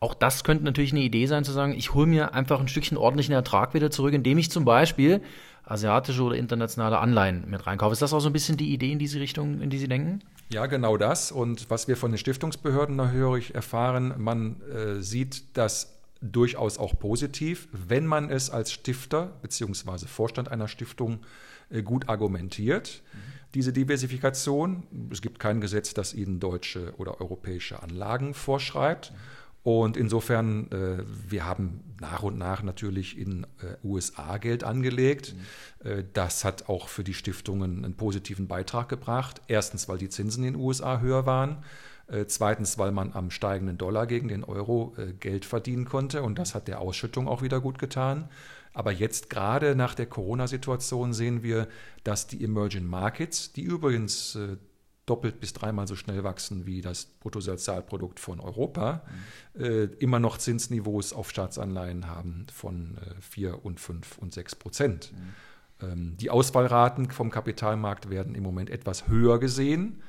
Auch 0.00 0.14
das 0.14 0.44
könnte 0.44 0.64
natürlich 0.64 0.92
eine 0.92 1.00
Idee 1.00 1.26
sein, 1.26 1.42
zu 1.42 1.50
sagen, 1.50 1.74
ich 1.76 1.92
hole 1.94 2.06
mir 2.06 2.32
einfach 2.32 2.60
ein 2.60 2.68
Stückchen 2.68 2.96
ordentlichen 2.96 3.34
Ertrag 3.34 3.74
wieder 3.74 3.90
zurück, 3.90 4.14
indem 4.14 4.38
ich 4.38 4.50
zum 4.50 4.64
Beispiel 4.64 5.20
asiatische 5.64 6.22
oder 6.22 6.36
internationale 6.36 6.98
Anleihen 6.98 7.44
mit 7.48 7.66
reinkaufe. 7.66 7.92
Ist 7.92 8.02
das 8.02 8.12
auch 8.12 8.20
so 8.20 8.28
ein 8.28 8.32
bisschen 8.32 8.56
die 8.56 8.72
Idee 8.72 8.92
in 8.92 9.00
diese 9.00 9.18
Richtung, 9.18 9.60
in 9.60 9.70
die 9.70 9.78
Sie 9.78 9.88
denken? 9.88 10.20
Ja, 10.50 10.66
genau 10.66 10.96
das. 10.96 11.32
Und 11.32 11.68
was 11.68 11.88
wir 11.88 11.96
von 11.96 12.12
den 12.12 12.18
Stiftungsbehörden 12.18 13.10
höre 13.10 13.36
ich 13.36 13.54
erfahren, 13.54 14.14
man 14.18 14.62
äh, 14.62 15.02
sieht, 15.02 15.56
dass 15.56 15.97
durchaus 16.20 16.78
auch 16.78 16.98
positiv, 16.98 17.68
wenn 17.72 18.06
man 18.06 18.30
es 18.30 18.50
als 18.50 18.72
Stifter 18.72 19.38
bzw. 19.42 20.06
Vorstand 20.06 20.50
einer 20.50 20.68
Stiftung 20.68 21.20
äh, 21.70 21.82
gut 21.82 22.08
argumentiert. 22.08 23.02
Mhm. 23.12 23.18
Diese 23.54 23.72
Diversifikation, 23.72 25.08
es 25.10 25.22
gibt 25.22 25.38
kein 25.38 25.60
Gesetz, 25.60 25.94
das 25.94 26.14
Ihnen 26.14 26.40
deutsche 26.40 26.92
oder 26.98 27.20
europäische 27.20 27.82
Anlagen 27.82 28.34
vorschreibt. 28.34 29.12
Mhm. 29.12 29.16
Und 29.62 29.96
insofern, 29.96 30.70
äh, 30.70 31.04
wir 31.28 31.44
haben 31.44 31.80
nach 32.00 32.22
und 32.22 32.38
nach 32.38 32.62
natürlich 32.62 33.18
in 33.18 33.44
äh, 33.60 33.76
USA 33.84 34.38
Geld 34.38 34.64
angelegt. 34.64 35.34
Mhm. 35.34 36.04
Das 36.12 36.44
hat 36.44 36.68
auch 36.68 36.88
für 36.88 37.04
die 37.04 37.14
Stiftungen 37.14 37.84
einen 37.84 37.94
positiven 37.94 38.48
Beitrag 38.48 38.88
gebracht. 38.88 39.40
Erstens, 39.46 39.88
weil 39.88 39.98
die 39.98 40.08
Zinsen 40.08 40.42
in 40.42 40.54
den 40.54 40.60
USA 40.60 41.00
höher 41.00 41.24
waren. 41.24 41.58
Äh, 42.08 42.26
zweitens, 42.26 42.78
weil 42.78 42.90
man 42.90 43.12
am 43.12 43.30
steigenden 43.30 43.76
Dollar 43.76 44.06
gegen 44.06 44.28
den 44.28 44.42
Euro 44.44 44.94
äh, 44.96 45.12
Geld 45.12 45.44
verdienen 45.44 45.84
konnte 45.84 46.22
und 46.22 46.38
das 46.38 46.54
hat 46.54 46.66
der 46.66 46.80
Ausschüttung 46.80 47.28
auch 47.28 47.42
wieder 47.42 47.60
gut 47.60 47.78
getan. 47.78 48.28
Aber 48.72 48.92
jetzt 48.92 49.28
gerade 49.28 49.74
nach 49.74 49.94
der 49.94 50.06
Corona-Situation 50.06 51.12
sehen 51.12 51.42
wir, 51.42 51.68
dass 52.04 52.26
die 52.26 52.42
Emerging 52.44 52.86
Markets, 52.86 53.52
die 53.52 53.62
übrigens 53.62 54.36
äh, 54.36 54.56
doppelt 55.04 55.40
bis 55.40 55.52
dreimal 55.52 55.86
so 55.86 55.96
schnell 55.96 56.22
wachsen 56.22 56.66
wie 56.66 56.80
das 56.80 57.06
Bruttosozialprodukt 57.06 58.20
von 58.20 58.40
Europa, 58.40 59.02
mhm. 59.54 59.92
immer 60.00 60.18
noch 60.18 60.36
Zinsniveaus 60.36 61.14
auf 61.14 61.30
Staatsanleihen 61.30 62.08
haben 62.08 62.46
von 62.52 62.98
4 63.22 63.64
und 63.64 63.80
5 63.80 64.18
und 64.18 64.34
6 64.34 64.56
Prozent. 64.56 65.14
Mhm. 65.14 65.34
Ähm, 65.80 66.16
die 66.18 66.28
Auswahlraten 66.28 67.10
vom 67.10 67.30
Kapitalmarkt 67.30 68.10
werden 68.10 68.34
im 68.34 68.42
Moment 68.42 68.68
etwas 68.68 69.08
höher 69.08 69.38
gesehen. 69.38 70.02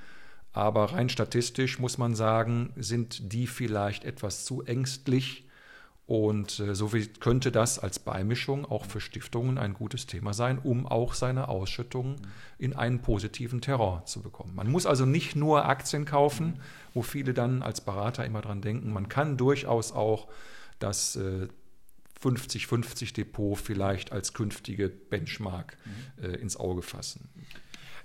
Aber 0.51 0.93
rein 0.93 1.09
statistisch 1.09 1.79
muss 1.79 1.97
man 1.97 2.15
sagen, 2.15 2.73
sind 2.75 3.31
die 3.33 3.47
vielleicht 3.47 4.03
etwas 4.03 4.45
zu 4.45 4.63
ängstlich. 4.63 5.45
Und 6.07 6.59
äh, 6.59 6.73
so 6.73 6.89
könnte 7.19 7.51
das 7.51 7.77
als 7.77 7.99
Beimischung 7.99 8.65
auch 8.65 8.85
für 8.85 8.99
Stiftungen 8.99 9.59
ein 9.59 9.75
gutes 9.75 10.07
Thema 10.07 10.33
sein, 10.33 10.57
um 10.57 10.87
auch 10.87 11.13
seine 11.13 11.49
Ausschüttungen 11.49 12.15
in 12.57 12.75
einen 12.75 12.99
positiven 13.03 13.61
Terror 13.61 14.03
zu 14.05 14.23
bekommen. 14.23 14.55
Man 14.55 14.71
muss 14.71 14.87
also 14.87 15.05
nicht 15.05 15.35
nur 15.35 15.65
Aktien 15.65 16.05
kaufen, 16.05 16.59
wo 16.95 17.03
viele 17.03 17.35
dann 17.35 17.61
als 17.61 17.81
Berater 17.81 18.25
immer 18.25 18.41
dran 18.41 18.61
denken. 18.61 18.91
Man 18.91 19.07
kann 19.07 19.37
durchaus 19.37 19.91
auch 19.91 20.27
das 20.79 21.15
äh, 21.15 21.47
50-50 22.23 23.13
Depot 23.13 23.57
vielleicht 23.57 24.11
als 24.11 24.33
künftige 24.33 24.89
Benchmark 24.89 25.77
mhm. 25.85 26.23
äh, 26.23 26.35
ins 26.37 26.57
Auge 26.57 26.81
fassen. 26.81 27.29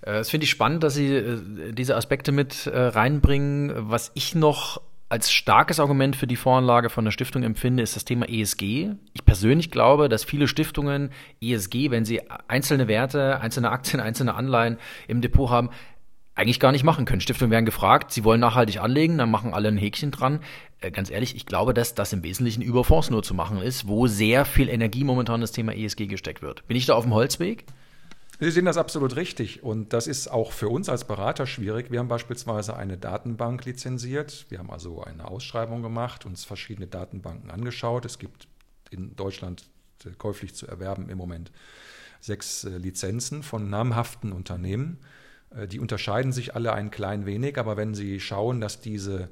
Äh, 0.04 0.14
das 0.14 0.30
finde 0.30 0.44
ich 0.44 0.50
spannend, 0.50 0.82
dass 0.82 0.94
Sie 0.94 1.14
äh, 1.14 1.73
diese 1.73 1.96
Aspekte 1.96 2.32
mit 2.32 2.66
äh, 2.66 2.78
reinbringen. 2.78 3.73
Was 3.90 4.12
ich 4.14 4.34
noch 4.34 4.80
als 5.08 5.30
starkes 5.30 5.80
Argument 5.80 6.16
für 6.16 6.26
die 6.26 6.37
Voranlage 6.37 6.90
von 6.90 7.04
der 7.04 7.12
Stiftung 7.12 7.42
empfinde, 7.42 7.82
ist 7.82 7.94
das 7.94 8.04
Thema 8.04 8.28
ESG. 8.28 8.90
Ich 9.12 9.25
persönlich 9.25 9.70
glaube, 9.70 10.08
dass 10.08 10.25
viele 10.25 10.49
Stiftungen 10.49 11.11
ESG, 11.40 11.90
wenn 11.90 12.04
sie 12.04 12.23
einzelne 12.49 12.88
Werte, 12.88 13.40
einzelne 13.40 13.70
Aktien, 13.70 14.00
einzelne 14.00 14.34
Anleihen 14.34 14.78
im 15.06 15.20
Depot 15.20 15.50
haben, 15.50 15.70
eigentlich 16.34 16.58
gar 16.58 16.73
nicht 16.73 16.82
machen 16.82 17.04
können. 17.04 17.20
Stiftungen 17.20 17.52
werden 17.52 17.66
gefragt, 17.66 18.11
sie 18.11 18.25
wollen 18.25 18.40
nachhaltig 18.40 18.80
anlegen, 18.80 19.18
dann 19.18 19.30
machen 19.30 19.54
alle 19.54 19.68
ein 19.68 19.76
Häkchen 19.76 20.11
dran. 20.11 20.40
ganz 20.92 21.08
ehrlich, 21.08 21.37
ich 21.37 21.46
glaube, 21.46 21.75
dass 21.75 21.94
das 21.94 22.12
im 22.12 22.25
Wesentlichen 22.25 22.61
über 22.61 22.82
Fonds 22.82 23.11
nur 23.11 23.23
zu 23.23 23.34
machen 23.34 23.58
ist, 23.58 23.87
wo 23.87 24.08
sehr 24.08 24.44
viel 24.44 24.68
Energie 24.68 25.04
momentan 25.04 25.42
das 25.42 25.52
Thema 25.52 25.76
ESG 25.76 26.06
gesteckt 26.06 26.42
wird. 26.42 26.66
Bin 26.66 26.76
ich 26.76 26.87
da 26.87 26.94
auf 26.94 27.04
dem 27.04 27.14
Holzweg? 27.14 27.66
Sie 28.41 28.50
sehen 28.50 28.64
das 28.64 28.76
absolut 28.76 29.14
richtig 29.14 29.62
und 29.62 29.93
das 29.93 30.09
ist 30.09 30.26
auch 30.26 30.50
für 30.50 30.69
uns 30.69 30.88
als 30.88 31.05
Berater 31.05 31.47
schwierig. 31.47 31.93
Wir 31.93 32.00
haben 32.00 32.09
beispielsweise 32.09 32.76
eine 32.76 32.99
Datenbank 32.99 33.64
lizenziert. 33.64 34.47
Wir 34.49 34.59
haben 34.59 34.71
also 34.71 35.03
eine 35.03 35.29
Ausschreibung 35.29 35.83
gemacht, 35.83 36.26
uns 36.26 36.45
verschiedene 36.45 36.88
Datenbanken 36.88 37.50
angeschaut. 37.50 38.05
Es 38.05 38.19
gibt 38.19 38.49
in 38.91 39.14
Deutschland 39.14 39.69
äh, 40.05 40.11
käuflich 40.19 40.55
zu 40.55 40.67
erwerben 40.67 41.09
im 41.11 41.19
Moment 41.19 41.53
sechs 42.21 42.64
äh, 42.64 42.76
Lizenzen 42.76 43.45
von 43.45 43.71
namhaften 43.71 44.33
Unternehmen. 44.33 44.99
Äh, 45.55 45.69
die 45.69 45.79
unterscheiden 45.79 46.33
sich 46.33 46.57
alle 46.57 46.73
ein 46.73 46.91
klein 46.91 47.26
wenig, 47.26 47.57
aber 47.57 47.76
wenn 47.76 47.95
Sie 47.95 48.19
schauen, 48.19 48.61
dass 48.61 48.81
diese 48.81 49.31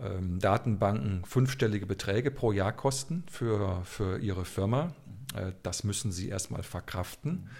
ähm, 0.00 0.40
Datenbanken 0.40 1.24
fünfstellige 1.24 1.86
Beträge 1.86 2.32
pro 2.32 2.50
Jahr 2.50 2.72
kosten 2.72 3.24
für, 3.30 3.84
für 3.84 4.18
Ihre 4.18 4.44
Firma, 4.44 4.94
das 5.62 5.84
müssen 5.84 6.12
Sie 6.12 6.28
erstmal 6.28 6.62
verkraften. 6.62 7.50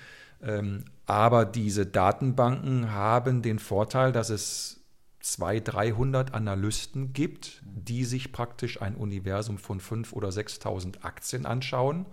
Ähm, 0.43 0.85
aber 1.07 1.45
diese 1.45 1.87
Datenbanken 1.87 2.93
haben 2.93 3.43
den 3.43 3.59
Vorteil, 3.59 4.13
dass 4.13 4.31
es 4.31 4.81
200, 5.21 5.75
300 5.75 6.35
Analysten 6.35 7.13
gibt, 7.13 7.63
die 7.65 8.05
sich 8.05 8.33
praktisch 8.33 8.81
ein 8.81 8.95
Universum 8.95 9.59
von 9.59 9.81
5.000 9.81 10.13
oder 10.13 10.29
6.000 10.29 11.03
Aktien 11.03 11.47
anschauen. 11.47 12.07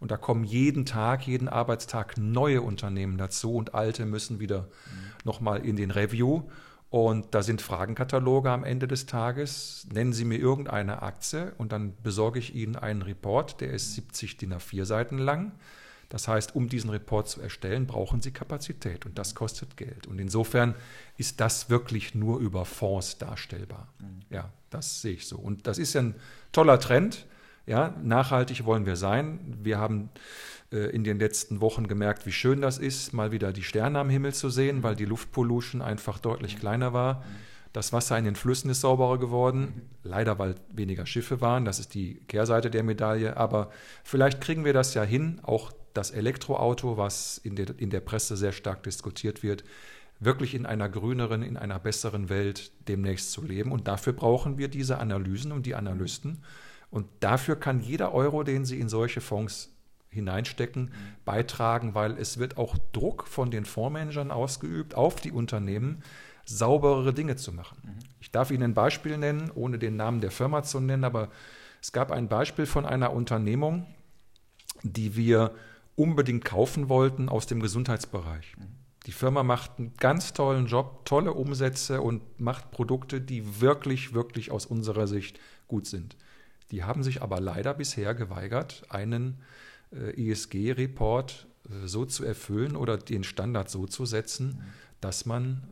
Und 0.00 0.10
da 0.10 0.16
kommen 0.16 0.44
jeden 0.44 0.84
Tag, 0.84 1.26
jeden 1.26 1.48
Arbeitstag 1.48 2.18
neue 2.18 2.62
Unternehmen 2.62 3.18
dazu 3.18 3.54
und 3.54 3.74
alte 3.74 4.04
müssen 4.04 4.40
wieder 4.40 4.62
mhm. 4.62 4.66
nochmal 5.24 5.64
in 5.64 5.76
den 5.76 5.90
Review. 5.90 6.42
Und 6.90 7.34
da 7.34 7.42
sind 7.42 7.62
Fragenkataloge 7.62 8.50
am 8.50 8.64
Ende 8.64 8.86
des 8.86 9.06
Tages. 9.06 9.86
Nennen 9.92 10.12
Sie 10.12 10.24
mir 10.24 10.38
irgendeine 10.38 11.02
Aktie 11.02 11.52
und 11.58 11.72
dann 11.72 11.94
besorge 12.02 12.38
ich 12.38 12.54
Ihnen 12.54 12.76
einen 12.76 13.02
Report, 13.02 13.60
der 13.60 13.70
ist 13.72 13.94
70 13.94 14.36
DIN 14.36 14.54
A4 14.54 14.84
Seiten 14.84 15.18
lang. 15.18 15.52
Das 16.08 16.28
heißt, 16.28 16.54
um 16.54 16.68
diesen 16.68 16.90
Report 16.90 17.28
zu 17.28 17.40
erstellen, 17.40 17.86
brauchen 17.86 18.20
Sie 18.20 18.30
Kapazität 18.30 19.06
und 19.06 19.18
das 19.18 19.34
kostet 19.34 19.76
Geld. 19.76 20.06
Und 20.06 20.18
insofern 20.18 20.74
ist 21.16 21.40
das 21.40 21.68
wirklich 21.68 22.14
nur 22.14 22.38
über 22.38 22.64
Fonds 22.64 23.18
darstellbar. 23.18 23.88
Mhm. 23.98 24.20
Ja, 24.30 24.52
das 24.70 25.02
sehe 25.02 25.14
ich 25.14 25.26
so. 25.26 25.36
Und 25.36 25.66
das 25.66 25.78
ist 25.78 25.94
ja 25.94 26.02
ein 26.02 26.14
toller 26.52 26.78
Trend. 26.78 27.26
Ja, 27.66 27.96
nachhaltig 28.02 28.64
wollen 28.64 28.86
wir 28.86 28.94
sein. 28.94 29.56
Wir 29.60 29.78
haben 29.78 30.10
äh, 30.70 30.90
in 30.90 31.02
den 31.02 31.18
letzten 31.18 31.60
Wochen 31.60 31.88
gemerkt, 31.88 32.24
wie 32.24 32.32
schön 32.32 32.60
das 32.60 32.78
ist, 32.78 33.12
mal 33.12 33.32
wieder 33.32 33.52
die 33.52 33.64
Sterne 33.64 33.98
am 33.98 34.08
Himmel 34.08 34.34
zu 34.34 34.50
sehen, 34.50 34.84
weil 34.84 34.94
die 34.94 35.04
Luftpollution 35.04 35.82
einfach 35.82 36.20
deutlich 36.20 36.54
mhm. 36.54 36.60
kleiner 36.60 36.92
war. 36.92 37.14
Mhm. 37.14 37.22
Das 37.72 37.92
Wasser 37.92 38.16
in 38.16 38.24
den 38.24 38.36
Flüssen 38.36 38.70
ist 38.70 38.80
sauberer 38.80 39.18
geworden, 39.18 39.82
leider 40.02 40.38
weil 40.38 40.54
weniger 40.72 41.04
Schiffe 41.04 41.42
waren. 41.42 41.66
Das 41.66 41.78
ist 41.78 41.92
die 41.92 42.22
Kehrseite 42.26 42.70
der 42.70 42.82
Medaille. 42.82 43.36
Aber 43.36 43.70
vielleicht 44.02 44.40
kriegen 44.40 44.64
wir 44.64 44.72
das 44.72 44.94
ja 44.94 45.02
hin, 45.02 45.40
auch 45.42 45.72
das 45.96 46.10
Elektroauto, 46.10 46.96
was 46.96 47.38
in 47.38 47.56
der, 47.56 47.78
in 47.78 47.90
der 47.90 48.00
Presse 48.00 48.36
sehr 48.36 48.52
stark 48.52 48.82
diskutiert 48.82 49.42
wird, 49.42 49.64
wirklich 50.18 50.54
in 50.54 50.66
einer 50.66 50.88
grüneren, 50.88 51.42
in 51.42 51.56
einer 51.56 51.78
besseren 51.78 52.28
Welt 52.28 52.72
demnächst 52.88 53.32
zu 53.32 53.42
leben. 53.42 53.72
Und 53.72 53.88
dafür 53.88 54.12
brauchen 54.12 54.58
wir 54.58 54.68
diese 54.68 54.98
Analysen 54.98 55.52
und 55.52 55.66
die 55.66 55.74
Analysten. 55.74 56.42
Und 56.90 57.06
dafür 57.20 57.56
kann 57.56 57.80
jeder 57.80 58.12
Euro, 58.14 58.42
den 58.42 58.64
Sie 58.64 58.80
in 58.80 58.88
solche 58.88 59.20
Fonds 59.20 59.72
hineinstecken, 60.08 60.92
beitragen, 61.24 61.94
weil 61.94 62.16
es 62.18 62.38
wird 62.38 62.56
auch 62.56 62.76
Druck 62.92 63.26
von 63.26 63.50
den 63.50 63.64
Fondsmanagern 63.64 64.30
ausgeübt 64.30 64.94
auf 64.94 65.16
die 65.20 65.32
Unternehmen, 65.32 66.02
sauberere 66.46 67.12
Dinge 67.12 67.36
zu 67.36 67.52
machen. 67.52 67.78
Mhm. 67.82 67.98
Ich 68.20 68.30
darf 68.30 68.50
Ihnen 68.50 68.62
ein 68.62 68.74
Beispiel 68.74 69.18
nennen, 69.18 69.50
ohne 69.54 69.78
den 69.78 69.96
Namen 69.96 70.20
der 70.20 70.30
Firma 70.30 70.62
zu 70.62 70.80
nennen, 70.80 71.04
aber 71.04 71.28
es 71.82 71.92
gab 71.92 72.10
ein 72.10 72.28
Beispiel 72.28 72.66
von 72.66 72.86
einer 72.86 73.12
Unternehmung, 73.12 73.86
die 74.82 75.16
wir 75.16 75.54
unbedingt 75.96 76.44
kaufen 76.44 76.88
wollten 76.88 77.28
aus 77.28 77.46
dem 77.46 77.60
Gesundheitsbereich. 77.60 78.54
Die 79.06 79.12
Firma 79.12 79.42
macht 79.42 79.78
einen 79.78 79.94
ganz 79.96 80.32
tollen 80.32 80.66
Job, 80.66 81.04
tolle 81.04 81.32
Umsätze 81.32 82.02
und 82.02 82.40
macht 82.40 82.70
Produkte, 82.70 83.20
die 83.20 83.60
wirklich, 83.60 84.14
wirklich 84.14 84.50
aus 84.50 84.66
unserer 84.66 85.06
Sicht 85.06 85.38
gut 85.68 85.86
sind. 85.86 86.16
Die 86.70 86.82
haben 86.82 87.02
sich 87.02 87.22
aber 87.22 87.40
leider 87.40 87.74
bisher 87.74 88.14
geweigert, 88.14 88.84
einen 88.88 89.40
äh, 89.92 90.30
ESG-Report 90.30 91.46
äh, 91.68 91.86
so 91.86 92.04
zu 92.04 92.24
erfüllen 92.24 92.74
oder 92.74 92.98
den 92.98 93.22
Standard 93.22 93.70
so 93.70 93.86
zu 93.86 94.04
setzen, 94.06 94.62
dass 95.00 95.24
man 95.24 95.62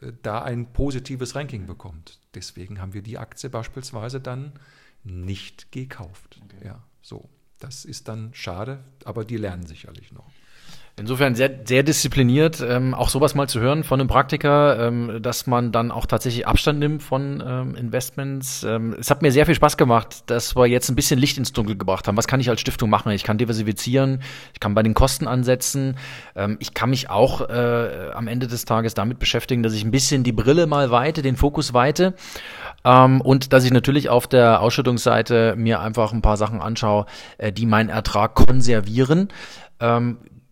äh, 0.00 0.12
da 0.22 0.42
ein 0.42 0.72
positives 0.72 1.36
Ranking 1.36 1.66
bekommt. 1.66 2.18
Deswegen 2.34 2.80
haben 2.80 2.94
wir 2.94 3.02
die 3.02 3.18
Aktie 3.18 3.48
beispielsweise 3.48 4.20
dann 4.20 4.52
nicht 5.04 5.70
gekauft. 5.70 6.40
Okay. 6.44 6.66
Ja, 6.66 6.82
so. 7.02 7.28
Das 7.60 7.84
ist 7.84 8.08
dann 8.08 8.34
schade, 8.34 8.82
aber 9.04 9.24
die 9.24 9.36
lernen 9.36 9.66
sicherlich 9.66 10.12
noch. 10.12 10.30
Insofern 11.00 11.34
sehr, 11.34 11.50
sehr 11.64 11.82
diszipliniert, 11.82 12.60
ähm, 12.60 12.92
auch 12.92 13.08
sowas 13.08 13.34
mal 13.34 13.48
zu 13.48 13.58
hören 13.58 13.84
von 13.84 13.98
einem 14.00 14.08
Praktiker, 14.08 14.86
ähm, 14.86 15.22
dass 15.22 15.46
man 15.46 15.72
dann 15.72 15.90
auch 15.90 16.04
tatsächlich 16.04 16.46
Abstand 16.46 16.78
nimmt 16.78 17.02
von 17.02 17.42
ähm, 17.44 17.74
Investments. 17.74 18.64
Ähm, 18.64 18.94
es 19.00 19.10
hat 19.10 19.22
mir 19.22 19.32
sehr 19.32 19.46
viel 19.46 19.54
Spaß 19.54 19.78
gemacht, 19.78 20.24
dass 20.26 20.56
wir 20.56 20.66
jetzt 20.66 20.90
ein 20.90 20.96
bisschen 20.96 21.18
Licht 21.18 21.38
ins 21.38 21.54
Dunkel 21.54 21.78
gebracht 21.78 22.06
haben. 22.06 22.18
Was 22.18 22.26
kann 22.26 22.38
ich 22.38 22.50
als 22.50 22.60
Stiftung 22.60 22.90
machen? 22.90 23.12
Ich 23.12 23.24
kann 23.24 23.38
diversifizieren, 23.38 24.20
ich 24.52 24.60
kann 24.60 24.74
bei 24.74 24.82
den 24.82 24.92
Kosten 24.92 25.26
ansetzen, 25.26 25.96
ähm, 26.36 26.58
ich 26.60 26.74
kann 26.74 26.90
mich 26.90 27.08
auch 27.08 27.48
äh, 27.48 28.10
am 28.12 28.28
Ende 28.28 28.46
des 28.46 28.66
Tages 28.66 28.92
damit 28.92 29.18
beschäftigen, 29.18 29.62
dass 29.62 29.72
ich 29.72 29.84
ein 29.84 29.90
bisschen 29.90 30.22
die 30.22 30.32
Brille 30.32 30.66
mal 30.66 30.90
weite, 30.90 31.22
den 31.22 31.36
Fokus 31.36 31.72
weite. 31.72 32.12
Ähm, 32.84 33.22
und 33.22 33.54
dass 33.54 33.64
ich 33.64 33.72
natürlich 33.72 34.10
auf 34.10 34.26
der 34.26 34.60
Ausschüttungsseite 34.60 35.54
mir 35.56 35.80
einfach 35.80 36.12
ein 36.12 36.20
paar 36.20 36.36
Sachen 36.36 36.60
anschaue, 36.60 37.06
äh, 37.38 37.52
die 37.52 37.64
meinen 37.64 37.88
Ertrag 37.88 38.34
konservieren. 38.34 39.28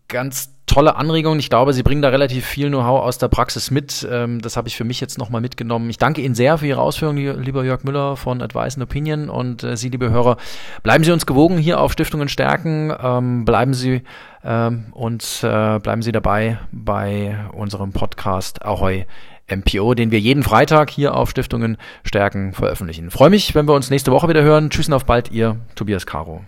Ganz 0.09 0.53
tolle 0.69 0.95
Anregungen. 0.95 1.39
Ich 1.39 1.49
glaube, 1.49 1.73
Sie 1.73 1.83
bringen 1.83 2.01
da 2.01 2.09
relativ 2.09 2.45
viel 2.45 2.69
Know-how 2.69 3.01
aus 3.01 3.17
der 3.17 3.27
Praxis 3.27 3.71
mit. 3.71 4.07
Ähm, 4.09 4.41
das 4.41 4.55
habe 4.55 4.67
ich 4.67 4.77
für 4.77 4.83
mich 4.83 5.01
jetzt 5.01 5.17
nochmal 5.17 5.41
mitgenommen. 5.41 5.89
Ich 5.89 5.97
danke 5.97 6.21
Ihnen 6.21 6.35
sehr 6.35 6.57
für 6.57 6.67
Ihre 6.67 6.81
Ausführungen, 6.81 7.41
lieber 7.41 7.63
Jörg 7.63 7.83
Müller 7.83 8.15
von 8.15 8.41
Advice 8.41 8.75
and 8.75 8.83
Opinion. 8.83 9.29
Und 9.29 9.63
äh, 9.63 9.75
Sie, 9.75 9.89
liebe 9.89 10.09
Hörer, 10.09 10.37
bleiben 10.83 11.03
Sie 11.03 11.11
uns 11.11 11.25
gewogen 11.25 11.57
hier 11.57 11.79
auf 11.79 11.91
Stiftungen 11.91 12.29
stärken. 12.29 12.93
Ähm, 13.01 13.45
bleiben 13.45 13.73
Sie 13.73 14.03
ähm, 14.43 14.85
und 14.91 15.23
äh, 15.43 15.79
bleiben 15.79 16.01
Sie 16.01 16.11
dabei 16.11 16.59
bei 16.71 17.37
unserem 17.53 17.91
Podcast 17.91 18.63
Ahoi 18.63 19.05
MPO, 19.49 19.95
den 19.95 20.11
wir 20.11 20.19
jeden 20.19 20.43
Freitag 20.43 20.91
hier 20.91 21.15
auf 21.15 21.31
Stiftungen 21.31 21.77
stärken 22.03 22.53
veröffentlichen. 22.53 23.09
freue 23.09 23.31
mich, 23.31 23.55
wenn 23.55 23.67
wir 23.67 23.73
uns 23.73 23.89
nächste 23.89 24.11
Woche 24.11 24.29
wieder 24.29 24.43
hören. 24.43 24.69
Tschüss 24.69 24.87
und 24.87 24.93
auf 24.93 25.05
bald, 25.05 25.31
Ihr 25.31 25.55
Tobias 25.73 26.05
Caro. 26.05 26.43